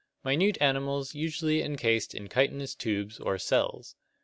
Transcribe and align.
Minute 0.23 0.57
animals 0.59 1.13
usually 1.13 1.61
encased 1.61 2.15
in 2.15 2.27
chitinous 2.27 2.73
tubes 2.73 3.19
or 3.19 3.37
"cells." 3.37 3.95